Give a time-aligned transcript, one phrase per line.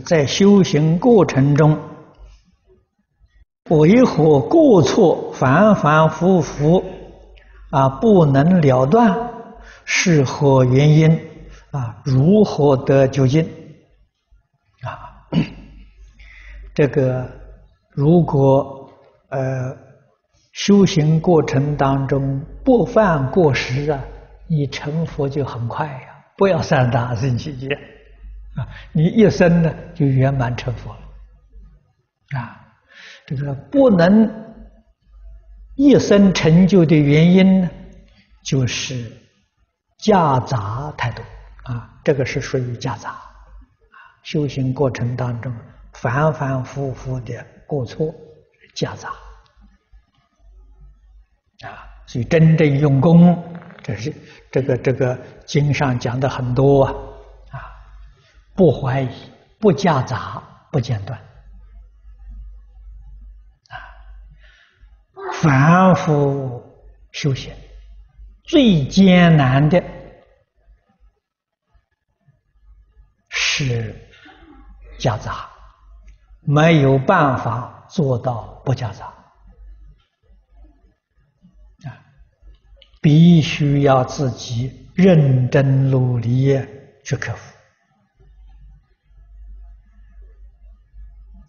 [0.00, 1.78] 在修行过程中，
[3.70, 6.84] 为何过错反反复复
[7.70, 9.30] 啊不能了断？
[9.84, 11.20] 是何原因？
[11.70, 13.44] 啊，如何得究竟？
[14.82, 15.26] 啊，
[16.74, 17.28] 这个
[17.90, 18.90] 如果
[19.30, 19.76] 呃
[20.52, 24.04] 修行过程当中不犯过失啊，
[24.48, 27.68] 你成佛就很快呀，不要三大乘期间。
[28.56, 32.60] 啊，你一生呢就圆满成佛了，啊，
[33.26, 34.30] 这个不能
[35.76, 37.70] 一生成就的原因呢，
[38.44, 39.10] 就是
[39.98, 41.24] 夹杂太多。
[41.64, 43.22] 啊，这个是属于夹杂，啊，
[44.24, 45.54] 修行过程当中
[45.92, 48.12] 反反复复的过错
[48.74, 49.10] 夹杂，
[51.64, 53.40] 啊，所以真正用功，
[53.80, 54.12] 这是
[54.50, 56.92] 这个这个经上讲的很多啊。
[58.62, 59.08] 不怀疑，
[59.58, 61.18] 不夹杂，不间断，
[63.70, 63.74] 啊，
[65.32, 66.62] 反复
[67.10, 67.52] 修行，
[68.44, 69.82] 最艰难的
[73.30, 73.96] 是
[74.96, 75.50] 夹杂，
[76.42, 79.06] 没有办法做到不夹杂，
[81.84, 81.98] 啊，
[83.00, 86.56] 必须要自己认真努力
[87.04, 87.52] 去克服。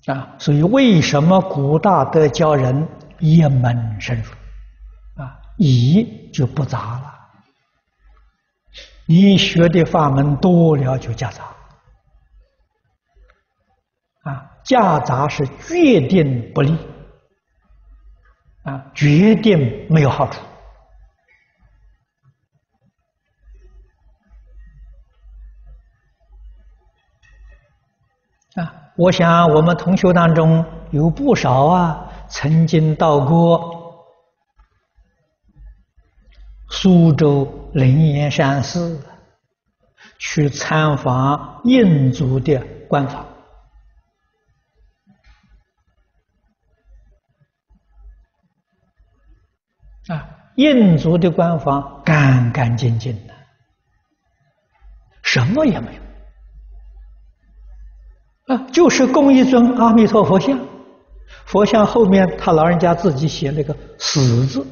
[0.06, 2.88] 啊，所以为什么古大德教人
[3.20, 4.32] 一门深入？
[5.22, 7.14] 啊，一就不杂了。
[9.06, 11.46] 你学的法门多了就夹杂。
[14.24, 16.78] 啊，夹杂是决定不利。
[18.64, 20.42] 啊，决定没有好处。
[28.56, 28.83] 啊。
[28.96, 34.06] 我想，我们同学当中有不少啊，曾经到过
[36.70, 39.04] 苏州灵岩山寺
[40.20, 43.26] 去参访印度的官房
[50.10, 53.34] 啊，印祖的官房干干净净的，
[55.24, 56.03] 什么也没有。
[58.48, 60.60] 啊，就是供一尊阿弥陀佛像，
[61.46, 64.68] 佛像后面他老人家自己写了个“死”字，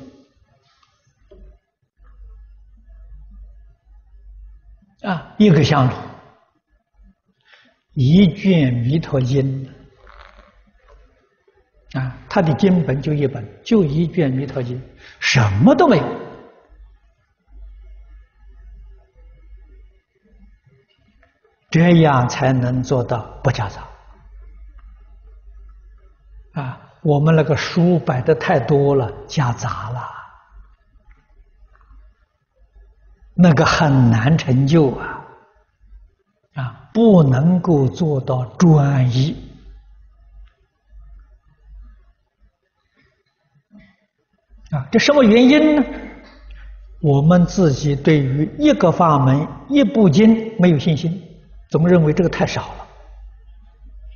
[5.04, 5.94] 啊，一个香炉，
[7.94, 9.66] 一卷《弥陀经》，
[11.98, 14.78] 啊，他的经本就一本，就一卷《弥陀经》，
[15.22, 16.31] 什么都没有。
[21.72, 23.88] 这样才能做到不夹杂
[26.54, 26.78] 啊！
[27.02, 30.04] 我们那个书摆的太多了，夹杂了，
[33.34, 35.26] 那个很难成就啊！
[36.56, 39.34] 啊，不能够做到专一
[44.72, 44.86] 啊！
[44.92, 45.84] 这什么原因呢？
[47.02, 51.30] 我们自己对于一个法门、一部经没有信心。
[51.72, 52.88] 总认为这个太少了，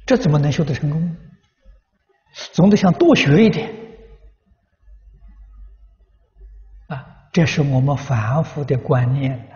[0.06, 1.18] 这怎么能修得成功？
[2.52, 3.74] 总得想多学一点
[6.88, 7.08] 啊！
[7.32, 9.56] 这是我们凡夫的观念的，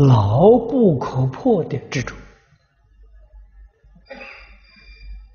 [0.00, 2.14] 牢不可破的执着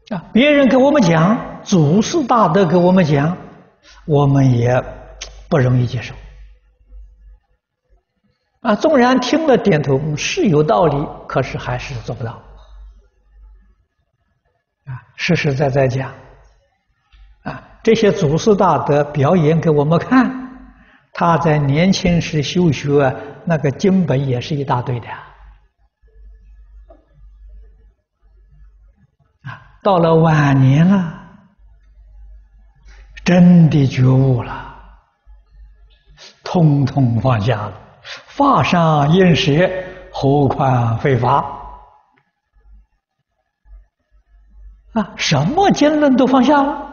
[0.10, 0.26] 啊！
[0.34, 3.38] 别人给我们讲，祖师大德给我们讲，
[4.08, 4.84] 我们也
[5.48, 6.16] 不容易接受。
[8.62, 12.32] 啊，纵然听了点头是有道理，可是还是做不到。
[14.86, 16.14] 啊，实实在在讲，
[17.42, 20.32] 啊，这些祖师大德表演给我们看，
[21.12, 25.08] 他在年轻时修学，那个经本也是一大堆的。
[29.42, 31.20] 啊，到了晚年了，
[33.26, 34.76] 真的觉悟了，
[36.44, 37.74] 通通放下了。
[38.42, 39.70] 法上应舍，
[40.12, 41.46] 何况非法？
[44.94, 46.91] 啊，什么结论都放下了。